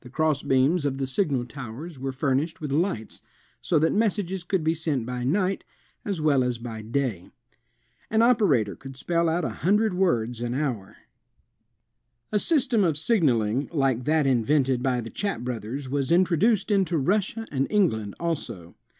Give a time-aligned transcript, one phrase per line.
[0.00, 3.22] The cross beams of the signal towers were furnished with lights,
[3.60, 5.62] so that messages could be sent by night
[6.04, 7.30] as well as by day.
[8.10, 10.96] An operator could spell out a hun dred words an hour.
[12.32, 17.46] A S}'stem of signaling like that invented by the Chappe brothers was introduced into Russia
[17.52, 18.74] and England also.